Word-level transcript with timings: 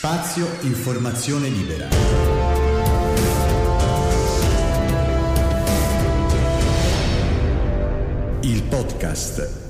Spazio 0.00 0.46
Informazione 0.60 1.48
Libera. 1.48 1.88
Il 8.42 8.62
podcast. 8.62 9.66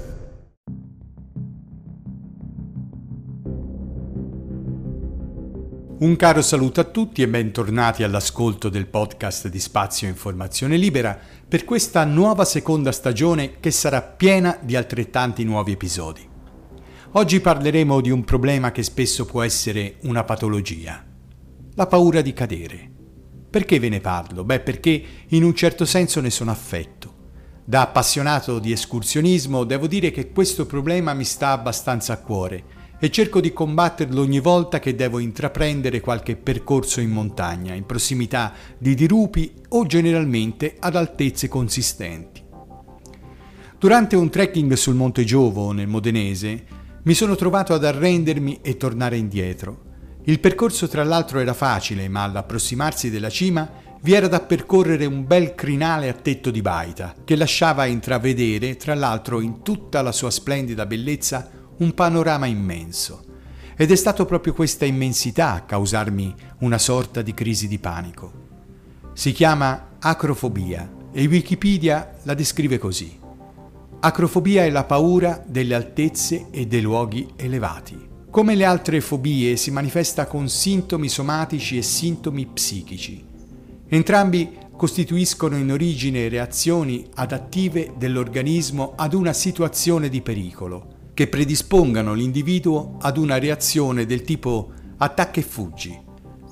Un 6.00 6.16
caro 6.16 6.42
saluto 6.42 6.80
a 6.80 6.84
tutti 6.84 7.22
e 7.22 7.28
bentornati 7.28 8.02
all'ascolto 8.02 8.68
del 8.68 8.86
podcast 8.86 9.48
di 9.48 9.58
Spazio 9.58 10.08
Informazione 10.08 10.76
Libera 10.76 11.18
per 11.48 11.64
questa 11.64 12.04
nuova 12.04 12.44
seconda 12.44 12.92
stagione 12.92 13.60
che 13.60 13.70
sarà 13.70 14.02
piena 14.02 14.58
di 14.60 14.76
altrettanti 14.76 15.42
nuovi 15.44 15.72
episodi. 15.72 16.27
Oggi 17.12 17.40
parleremo 17.40 18.02
di 18.02 18.10
un 18.10 18.22
problema 18.22 18.70
che 18.70 18.82
spesso 18.82 19.24
può 19.24 19.42
essere 19.42 19.96
una 20.02 20.24
patologia, 20.24 21.02
la 21.74 21.86
paura 21.86 22.20
di 22.20 22.34
cadere. 22.34 22.90
Perché 23.48 23.80
ve 23.80 23.88
ne 23.88 24.00
parlo? 24.00 24.44
Beh, 24.44 24.60
perché 24.60 25.02
in 25.28 25.42
un 25.42 25.54
certo 25.54 25.86
senso 25.86 26.20
ne 26.20 26.28
sono 26.28 26.50
affetto. 26.50 27.14
Da 27.64 27.80
appassionato 27.80 28.58
di 28.58 28.72
escursionismo 28.72 29.64
devo 29.64 29.86
dire 29.86 30.10
che 30.10 30.32
questo 30.32 30.66
problema 30.66 31.14
mi 31.14 31.24
sta 31.24 31.52
abbastanza 31.52 32.12
a 32.12 32.18
cuore 32.18 32.64
e 32.98 33.10
cerco 33.10 33.40
di 33.40 33.54
combatterlo 33.54 34.20
ogni 34.20 34.40
volta 34.40 34.78
che 34.78 34.94
devo 34.94 35.18
intraprendere 35.18 36.00
qualche 36.00 36.36
percorso 36.36 37.00
in 37.00 37.10
montagna, 37.10 37.72
in 37.72 37.86
prossimità 37.86 38.52
di 38.76 38.94
dirupi 38.94 39.54
o 39.68 39.86
generalmente 39.86 40.76
ad 40.78 40.94
altezze 40.94 41.48
consistenti. 41.48 42.44
Durante 43.78 44.16
un 44.16 44.28
trekking 44.28 44.72
sul 44.74 44.96
Monte 44.96 45.24
Giovo, 45.24 45.72
nel 45.72 45.86
Modenese, 45.86 46.76
mi 47.08 47.14
sono 47.14 47.36
trovato 47.36 47.72
ad 47.72 47.86
arrendermi 47.86 48.58
e 48.60 48.76
tornare 48.76 49.16
indietro. 49.16 49.84
Il 50.24 50.40
percorso 50.40 50.88
tra 50.88 51.04
l'altro 51.04 51.38
era 51.38 51.54
facile, 51.54 52.06
ma 52.06 52.24
all'approssimarsi 52.24 53.08
della 53.08 53.30
cima 53.30 53.66
vi 54.02 54.12
era 54.12 54.28
da 54.28 54.40
percorrere 54.40 55.06
un 55.06 55.26
bel 55.26 55.54
crinale 55.54 56.10
a 56.10 56.12
tetto 56.12 56.50
di 56.50 56.60
baita, 56.60 57.14
che 57.24 57.34
lasciava 57.34 57.86
intravedere, 57.86 58.76
tra 58.76 58.94
l'altro 58.94 59.40
in 59.40 59.62
tutta 59.62 60.02
la 60.02 60.12
sua 60.12 60.30
splendida 60.30 60.84
bellezza, 60.84 61.50
un 61.78 61.94
panorama 61.94 62.44
immenso. 62.44 63.24
Ed 63.74 63.90
è 63.90 63.96
stato 63.96 64.26
proprio 64.26 64.52
questa 64.52 64.84
immensità 64.84 65.54
a 65.54 65.62
causarmi 65.62 66.34
una 66.58 66.76
sorta 66.76 67.22
di 67.22 67.32
crisi 67.32 67.68
di 67.68 67.78
panico. 67.78 68.32
Si 69.14 69.32
chiama 69.32 69.92
acrofobia 69.98 70.92
e 71.10 71.24
Wikipedia 71.24 72.18
la 72.24 72.34
descrive 72.34 72.76
così. 72.76 73.18
Acrofobia 74.00 74.64
è 74.64 74.70
la 74.70 74.84
paura 74.84 75.42
delle 75.44 75.74
altezze 75.74 76.50
e 76.52 76.68
dei 76.68 76.80
luoghi 76.82 77.26
elevati. 77.34 77.98
Come 78.30 78.54
le 78.54 78.64
altre 78.64 79.00
fobie 79.00 79.56
si 79.56 79.72
manifesta 79.72 80.26
con 80.26 80.48
sintomi 80.48 81.08
somatici 81.08 81.76
e 81.76 81.82
sintomi 81.82 82.46
psichici. 82.46 83.26
Entrambi 83.88 84.56
costituiscono 84.76 85.56
in 85.56 85.72
origine 85.72 86.28
reazioni 86.28 87.08
adattive 87.16 87.94
dell'organismo 87.98 88.92
ad 88.94 89.14
una 89.14 89.32
situazione 89.32 90.08
di 90.08 90.20
pericolo, 90.20 91.10
che 91.12 91.26
predispongano 91.26 92.14
l'individuo 92.14 92.98
ad 93.00 93.16
una 93.16 93.40
reazione 93.40 94.06
del 94.06 94.22
tipo 94.22 94.70
attacca 94.98 95.40
e 95.40 95.42
fuggi, 95.42 95.98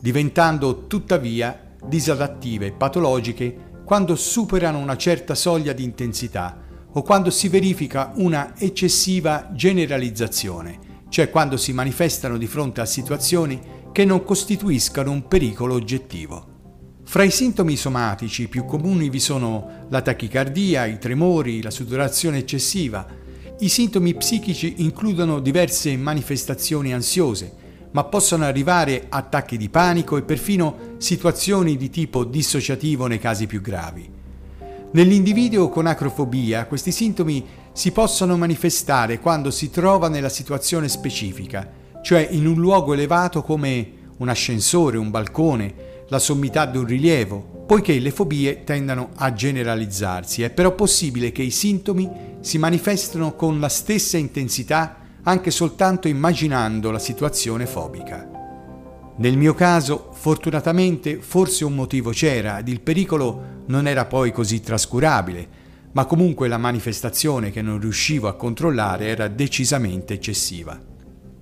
diventando 0.01 0.89
tuttavia 0.89 1.77
disadattive 1.87 2.67
e 2.67 2.73
patologiche 2.73 3.57
quando 3.85 4.17
superano 4.17 4.79
una 4.79 4.97
certa 4.97 5.37
soglia 5.37 5.73
di 5.73 5.85
intensità 5.85 6.65
o 6.97 7.03
quando 7.03 7.29
si 7.29 7.49
verifica 7.49 8.13
una 8.17 8.55
eccessiva 8.57 9.51
generalizzazione, 9.53 11.05
cioè 11.11 11.29
quando 11.29 11.59
si 11.59 11.75
manifestano 11.75 12.39
di 12.39 12.47
fronte 12.47 12.81
a 12.81 12.87
situazioni 12.87 13.61
che 13.93 14.07
non 14.07 14.25
costituiscano 14.25 15.11
un 15.11 15.29
pericolo 15.29 15.75
oggettivo. 15.75 16.55
Fra 17.05 17.23
i 17.23 17.31
sintomi 17.31 17.77
somatici 17.77 18.49
più 18.49 18.65
comuni 18.65 19.11
vi 19.11 19.21
sono 19.21 19.87
la 19.91 20.01
tachicardia, 20.01 20.87
i 20.87 20.99
tremori, 20.99 21.61
la 21.61 21.71
sudorazione 21.71 22.39
eccessiva. 22.39 23.07
I 23.59 23.69
sintomi 23.69 24.15
psichici 24.15 24.77
includono 24.79 25.41
diverse 25.41 25.95
manifestazioni 25.99 26.95
ansiose, 26.95 27.89
ma 27.91 28.05
possono 28.05 28.45
arrivare 28.45 29.05
attacchi 29.11 29.59
di 29.59 29.69
panico 29.69 30.17
e 30.17 30.23
perfino 30.23 30.95
situazioni 30.97 31.77
di 31.77 31.91
tipo 31.91 32.25
dissociativo 32.25 33.07
nei 33.07 33.19
casi 33.19 33.47
più 33.47 33.61
gravi. 33.61 34.16
Nell'individuo 34.93 35.69
con 35.69 35.87
acrofobia 35.87 36.67
questi 36.67 36.93
sintomi 36.93 37.45
si 37.73 37.93
possono 37.93 38.37
manifestare 38.37 39.19
quando 39.19 39.51
si 39.51 39.71
trova 39.71 40.09
nella 40.09 40.29
situazione 40.29 40.89
specifica, 40.89 41.69
cioè 42.03 42.27
in 42.31 42.47
un 42.47 42.55
luogo 42.55 42.95
elevato 42.95 43.43
come 43.43 43.93
un 44.19 44.29
ascensore, 44.29 44.97
un 44.97 45.11
balcone, 45.11 45.75
la 46.09 46.19
sommità 46.19 46.65
di 46.67 46.79
un 46.79 46.87
rilievo, 46.87 47.65
poiché 47.67 47.99
le 47.99 48.11
fobie 48.11 48.65
tendono 48.65 49.11
a 49.17 49.33
generalizzarsi. 49.33 50.43
È 50.43 50.51
però 50.51 50.75
possibile 50.75 51.33
che 51.33 51.43
i 51.43 51.51
sintomi 51.51 52.09
si 52.41 52.59
manifestino 52.59 53.35
con 53.35 53.59
la 53.59 53.69
stessa 53.69 54.17
intensità 54.17 55.01
anche 55.25 55.51
soltanto 55.51 56.07
immaginando 56.07 56.93
la 56.93 57.01
situazione 57.01 57.67
fobica. 57.67 58.36
Nel 59.19 59.39
mio 59.39 59.55
caso, 59.55 60.11
fortunatamente, 60.13 61.17
forse 61.21 61.65
un 61.65 61.75
motivo 61.75 62.11
c'era 62.11 62.59
ed 62.59 62.69
il 62.69 62.83
pericolo 62.83 63.63
non 63.67 63.87
era 63.87 64.05
poi 64.05 64.31
così 64.31 64.61
trascurabile, 64.61 65.49
ma 65.93 66.05
comunque 66.05 66.49
la 66.49 66.59
manifestazione 66.59 67.51
che 67.51 67.63
non 67.63 67.81
riuscivo 67.81 68.29
a 68.29 68.35
controllare 68.35 69.07
era 69.07 69.29
decisamente 69.29 70.13
eccessiva. 70.13 70.79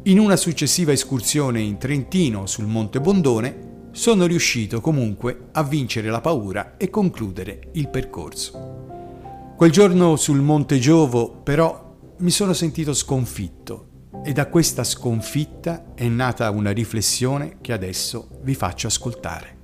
In 0.04 0.20
una 0.20 0.36
successiva 0.36 0.92
escursione 0.92 1.60
in 1.60 1.76
Trentino 1.76 2.46
sul 2.46 2.66
Monte 2.66 3.00
Bondone 3.00 3.88
sono 3.90 4.26
riuscito 4.26 4.80
comunque 4.80 5.48
a 5.52 5.64
vincere 5.64 6.10
la 6.10 6.20
paura 6.20 6.76
e 6.76 6.90
concludere 6.90 7.70
il 7.72 7.88
percorso. 7.88 9.54
Quel 9.56 9.72
giorno 9.72 10.14
sul 10.14 10.40
Monte 10.40 10.78
Giovo 10.78 11.30
però 11.30 11.96
mi 12.18 12.30
sono 12.30 12.52
sentito 12.52 12.94
sconfitto 12.94 13.93
e 14.22 14.32
da 14.32 14.46
questa 14.48 14.84
sconfitta 14.84 15.94
è 15.94 16.06
nata 16.08 16.50
una 16.50 16.70
riflessione 16.70 17.56
che 17.60 17.72
adesso 17.72 18.28
vi 18.42 18.54
faccio 18.54 18.86
ascoltare. 18.86 19.62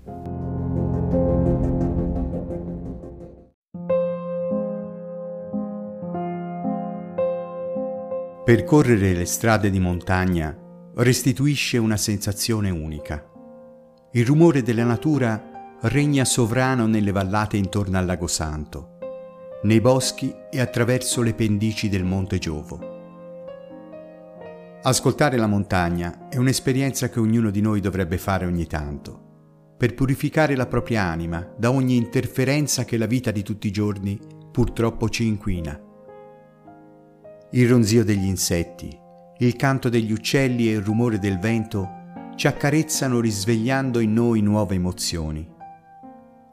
Percorrere 8.45 9.15
le 9.15 9.27
strade 9.27 9.71
di 9.71 9.79
montagna 9.79 10.57
restituisce 10.97 11.79
una 11.79 11.97
sensazione 11.97 12.71
unica. 12.71 13.25
Il 14.13 14.27
rumore 14.27 14.63
della 14.63 14.83
natura 14.83 15.79
regna 15.83 16.25
sovrano 16.25 16.87
nelle 16.87 17.13
vallate 17.13 17.57
intorno 17.57 17.97
al 17.97 18.07
lago 18.07 18.27
Santo, 18.27 18.99
nei 19.63 19.81
boschi 19.81 20.35
e 20.51 20.61
attraverso 20.61 21.23
le 21.23 21.33
pendici 21.33 21.89
del 21.89 22.03
Monte 22.03 22.39
Giovo. 22.39 22.90
Ascoltare 24.83 25.37
la 25.37 25.47
montagna 25.47 26.29
è 26.31 26.39
un'esperienza 26.39 27.11
che 27.11 27.21
ognuno 27.21 27.51
di 27.51 27.61
noi 27.61 27.81
dovrebbe 27.81 28.17
fare 28.17 28.47
ogni 28.47 28.67
tanto, 28.67 29.75
per 29.77 29.93
purificare 29.93 30.57
la 30.57 30.67
propria 30.67 31.03
anima 31.03 31.47
da 31.55 31.71
ogni 31.71 31.97
interferenza 31.97 32.87
che 32.87 32.97
la 32.97 33.05
vita 33.05 33.31
di 33.31 33.43
tutti 33.43 33.67
i 33.67 33.73
giorni 33.73 34.19
purtroppo 34.51 35.11
ci 35.11 35.27
inquina. 35.27 35.79
Il 37.51 37.69
ronzio 37.69 38.05
degli 38.05 38.25
insetti, 38.25 38.99
il 39.41 39.55
canto 39.55 39.91
degli 39.91 40.13
uccelli 40.13 40.71
e 40.71 40.77
il 40.77 40.83
rumore 40.83 41.19
del 41.19 41.39
vento 41.39 41.87
ci 42.37 42.47
accarezzano 42.47 43.21
risvegliando 43.21 44.01
in 44.01 44.15
noi 44.15 44.41
nuove 44.41 44.77
emozioni. 44.77 45.47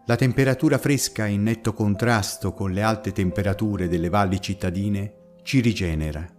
La 0.05 0.17
temperatura 0.17 0.77
fresca 0.77 1.27
in 1.27 1.43
netto 1.43 1.71
contrasto 1.71 2.51
con 2.51 2.71
le 2.71 2.81
alte 2.81 3.13
temperature 3.13 3.87
delle 3.87 4.09
valli 4.09 4.41
cittadine 4.41 5.13
ci 5.43 5.61
rigenera. 5.61 6.36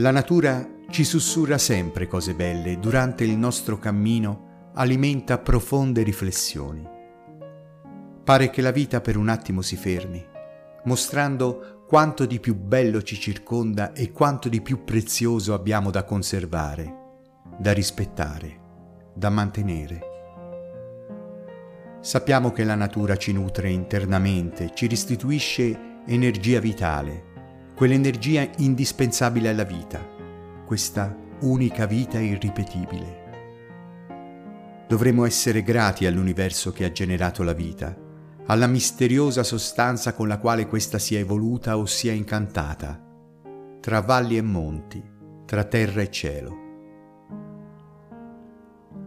La 0.00 0.10
natura 0.10 0.66
ci 0.88 1.04
sussurra 1.04 1.58
sempre 1.58 2.06
cose 2.06 2.32
belle 2.34 2.78
durante 2.78 3.22
il 3.22 3.36
nostro 3.36 3.78
cammino 3.78 4.70
alimenta 4.72 5.36
profonde 5.36 6.02
riflessioni. 6.02 6.88
Pare 8.24 8.48
che 8.48 8.62
la 8.62 8.70
vita 8.70 9.02
per 9.02 9.18
un 9.18 9.28
attimo 9.28 9.60
si 9.60 9.76
fermi, 9.76 10.24
mostrando 10.84 11.84
quanto 11.86 12.24
di 12.24 12.40
più 12.40 12.54
bello 12.54 13.02
ci 13.02 13.20
circonda 13.20 13.92
e 13.92 14.10
quanto 14.10 14.48
di 14.48 14.62
più 14.62 14.84
prezioso 14.84 15.52
abbiamo 15.52 15.90
da 15.90 16.04
conservare, 16.04 16.94
da 17.58 17.72
rispettare, 17.72 18.58
da 19.14 19.28
mantenere. 19.28 20.00
Sappiamo 22.00 22.52
che 22.52 22.64
la 22.64 22.74
natura 22.74 23.16
ci 23.16 23.34
nutre 23.34 23.68
internamente, 23.68 24.70
ci 24.72 24.88
restituisce 24.88 25.98
energia 26.06 26.58
vitale, 26.58 27.29
quell'energia 27.80 28.46
indispensabile 28.58 29.48
alla 29.48 29.64
vita, 29.64 30.06
questa 30.66 31.16
unica 31.40 31.86
vita 31.86 32.18
irripetibile. 32.18 34.84
Dovremmo 34.86 35.24
essere 35.24 35.62
grati 35.62 36.04
all'universo 36.04 36.72
che 36.72 36.84
ha 36.84 36.92
generato 36.92 37.42
la 37.42 37.54
vita, 37.54 37.96
alla 38.44 38.66
misteriosa 38.66 39.42
sostanza 39.42 40.12
con 40.12 40.28
la 40.28 40.38
quale 40.38 40.66
questa 40.66 40.98
si 40.98 41.16
è 41.16 41.20
evoluta 41.20 41.78
o 41.78 41.86
si 41.86 42.08
è 42.08 42.12
incantata, 42.12 43.02
tra 43.80 44.02
valli 44.02 44.36
e 44.36 44.42
monti, 44.42 45.02
tra 45.46 45.64
terra 45.64 46.02
e 46.02 46.10
cielo. 46.10 46.56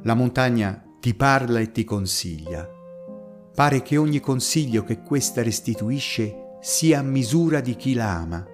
La 0.01 0.15
montagna 0.15 0.83
ti 0.99 1.13
parla 1.13 1.59
e 1.59 1.71
ti 1.71 1.83
consiglia. 1.83 2.67
Pare 3.53 3.83
che 3.83 3.97
ogni 3.97 4.19
consiglio 4.19 4.83
che 4.83 5.03
questa 5.03 5.43
restituisce 5.43 6.57
sia 6.59 6.97
a 6.97 7.03
misura 7.03 7.59
di 7.59 7.75
chi 7.75 7.93
la 7.93 8.15
ama. 8.15 8.47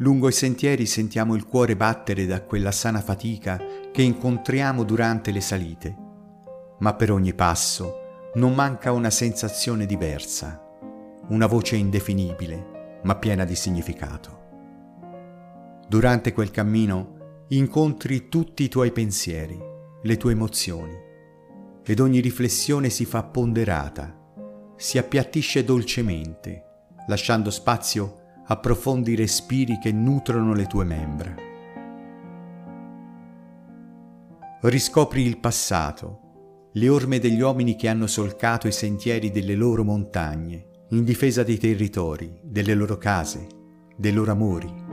Lungo 0.00 0.28
i 0.28 0.32
sentieri 0.32 0.86
sentiamo 0.86 1.34
il 1.34 1.44
cuore 1.44 1.74
battere 1.74 2.24
da 2.24 2.42
quella 2.42 2.70
sana 2.70 3.00
fatica 3.00 3.60
che 3.90 4.02
incontriamo 4.02 4.84
durante 4.84 5.32
le 5.32 5.40
salite, 5.40 5.96
ma 6.78 6.94
per 6.94 7.10
ogni 7.10 7.34
passo 7.34 8.30
non 8.34 8.54
manca 8.54 8.92
una 8.92 9.10
sensazione 9.10 9.86
diversa, 9.86 10.62
una 11.30 11.46
voce 11.46 11.74
indefinibile, 11.74 13.00
ma 13.02 13.16
piena 13.16 13.44
di 13.44 13.56
significato. 13.56 14.36
Durante 15.88 16.32
quel 16.32 16.52
cammino 16.52 17.44
incontri 17.48 18.28
tutti 18.28 18.62
i 18.62 18.68
tuoi 18.68 18.92
pensieri, 18.92 19.58
le 20.00 20.16
tue 20.16 20.30
emozioni, 20.30 20.94
ed 21.84 21.98
ogni 21.98 22.20
riflessione 22.20 22.88
si 22.88 23.04
fa 23.04 23.24
ponderata, 23.24 24.16
si 24.76 24.96
appiattisce 24.96 25.64
dolcemente, 25.64 26.62
lasciando 27.08 27.50
spazio 27.50 28.26
a 28.48 28.56
profondi 28.56 29.14
respiri 29.14 29.78
che 29.78 29.92
nutrono 29.92 30.52
le 30.52 30.66
tue 30.66 30.84
membra. 30.84 31.34
Riscopri 34.60 35.22
il 35.22 35.38
passato, 35.38 36.70
le 36.72 36.88
orme 36.88 37.18
degli 37.18 37.40
uomini 37.40 37.76
che 37.76 37.88
hanno 37.88 38.06
solcato 38.06 38.66
i 38.66 38.72
sentieri 38.72 39.30
delle 39.30 39.54
loro 39.54 39.84
montagne, 39.84 40.86
in 40.90 41.04
difesa 41.04 41.42
dei 41.42 41.58
territori, 41.58 42.40
delle 42.42 42.74
loro 42.74 42.96
case, 42.96 43.46
dei 43.96 44.12
loro 44.12 44.32
amori 44.32 44.88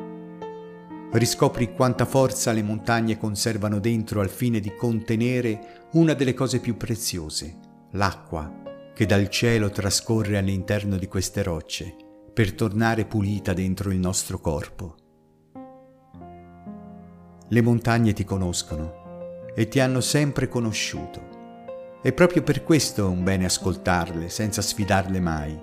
riscopri 1.17 1.73
quanta 1.73 2.05
forza 2.05 2.51
le 2.51 2.61
montagne 2.61 3.17
conservano 3.17 3.79
dentro 3.79 4.19
al 4.19 4.29
fine 4.29 4.59
di 4.59 4.75
contenere 4.75 5.87
una 5.93 6.13
delle 6.13 6.33
cose 6.33 6.59
più 6.59 6.75
preziose, 6.75 7.57
l'acqua, 7.91 8.91
che 8.93 9.05
dal 9.05 9.29
cielo 9.29 9.69
trascorre 9.69 10.37
all'interno 10.37 10.97
di 10.97 11.07
queste 11.07 11.41
rocce 11.43 12.04
per 12.35 12.51
tornare 12.51 13.05
pulita 13.05 13.53
dentro 13.53 13.91
il 13.91 13.97
nostro 13.97 14.41
corpo. 14.41 14.95
Le 17.47 17.61
montagne 17.61 18.11
ti 18.11 18.25
conoscono 18.25 19.53
e 19.55 19.69
ti 19.69 19.79
hanno 19.79 20.01
sempre 20.01 20.49
conosciuto. 20.49 21.99
E 22.03 22.11
proprio 22.11 22.43
per 22.43 22.65
questo 22.65 23.05
è 23.05 23.07
un 23.07 23.23
bene 23.23 23.45
ascoltarle 23.45 24.27
senza 24.27 24.61
sfidarle 24.61 25.21
mai. 25.21 25.57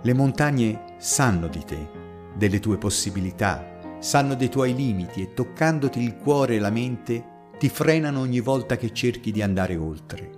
Le 0.00 0.12
montagne 0.14 0.94
sanno 0.98 1.48
di 1.48 1.64
te, 1.64 1.88
delle 2.36 2.60
tue 2.60 2.78
possibilità, 2.78 3.98
sanno 3.98 4.36
dei 4.36 4.48
tuoi 4.48 4.76
limiti 4.76 5.22
e 5.22 5.34
toccandoti 5.34 6.00
il 6.00 6.18
cuore 6.18 6.54
e 6.54 6.60
la 6.60 6.70
mente 6.70 7.50
ti 7.58 7.68
frenano 7.68 8.20
ogni 8.20 8.38
volta 8.38 8.76
che 8.76 8.92
cerchi 8.92 9.32
di 9.32 9.42
andare 9.42 9.74
oltre. 9.74 10.30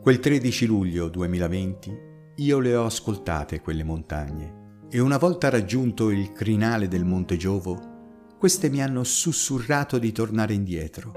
Quel 0.00 0.18
13 0.18 0.64
luglio 0.64 1.08
2020 1.08 2.07
io 2.40 2.60
le 2.60 2.76
ho 2.76 2.84
ascoltate 2.84 3.60
quelle 3.60 3.82
montagne 3.82 4.86
e 4.90 5.00
una 5.00 5.18
volta 5.18 5.48
raggiunto 5.48 6.10
il 6.10 6.30
crinale 6.32 6.86
del 6.86 7.04
Monte 7.04 7.36
Giovo, 7.36 7.96
queste 8.38 8.70
mi 8.70 8.80
hanno 8.80 9.02
sussurrato 9.02 9.98
di 9.98 10.12
tornare 10.12 10.54
indietro. 10.54 11.12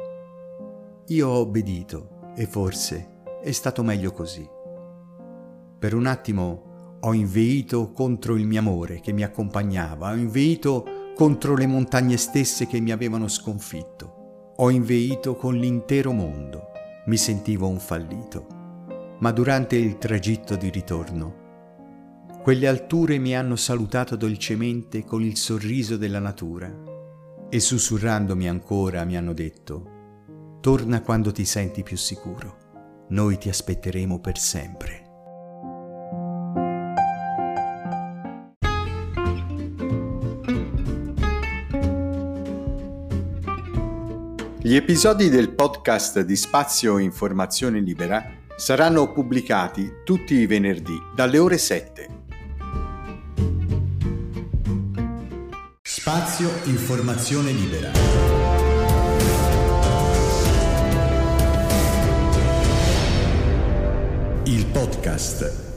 Io 1.07 1.27
ho 1.27 1.37
obbedito 1.41 2.31
e 2.35 2.47
forse 2.47 3.21
è 3.43 3.51
stato 3.51 3.83
meglio 3.83 4.11
così. 4.11 4.47
Per 5.77 5.93
un 5.93 6.07
attimo 6.07 6.97
ho 6.99 7.13
inveito 7.13 7.91
contro 7.91 8.35
il 8.35 8.47
mio 8.47 8.59
amore 8.59 8.99
che 8.99 9.11
mi 9.11 9.23
accompagnava, 9.23 10.11
ho 10.11 10.15
inveito 10.15 11.13
contro 11.13 11.55
le 11.55 11.67
montagne 11.67 12.17
stesse 12.17 12.65
che 12.65 12.79
mi 12.79 12.91
avevano 12.91 13.27
sconfitto, 13.27 14.53
ho 14.55 14.69
inveito 14.71 15.35
con 15.35 15.55
l'intero 15.55 16.13
mondo, 16.13 16.63
mi 17.05 17.17
sentivo 17.17 17.67
un 17.67 17.79
fallito. 17.79 18.60
Ma 19.21 19.31
durante 19.31 19.75
il 19.75 19.99
tragitto 19.99 20.55
di 20.55 20.71
ritorno, 20.71 22.29
quelle 22.41 22.67
alture 22.67 23.19
mi 23.19 23.35
hanno 23.35 23.55
salutato 23.55 24.15
dolcemente 24.15 25.03
con 25.05 25.21
il 25.21 25.37
sorriso 25.37 25.95
della 25.95 26.17
natura 26.17 26.75
e 27.47 27.59
sussurrandomi 27.59 28.49
ancora 28.49 29.03
mi 29.03 29.15
hanno 29.15 29.33
detto, 29.33 30.57
torna 30.59 31.01
quando 31.01 31.31
ti 31.31 31.45
senti 31.45 31.83
più 31.83 31.97
sicuro, 31.97 33.05
noi 33.09 33.37
ti 33.37 33.47
aspetteremo 33.49 34.19
per 34.19 34.39
sempre. 34.39 35.05
Gli 44.63 44.75
episodi 44.75 45.29
del 45.29 45.51
podcast 45.51 46.21
di 46.21 46.35
Spazio 46.35 46.97
Informazione 46.97 47.81
Libera 47.81 48.39
saranno 48.61 49.11
pubblicati 49.11 49.91
tutti 50.03 50.35
i 50.35 50.45
venerdì 50.45 50.95
dalle 51.15 51.39
ore 51.39 51.57
7. 51.57 52.07
Spazio 55.81 56.47
Informazione 56.65 57.51
Libera. 57.53 57.91
Il 64.43 64.67
podcast 64.67 65.70